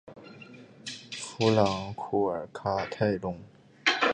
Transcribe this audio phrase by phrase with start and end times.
[1.15, 3.39] 弗朗库尔卡泰隆。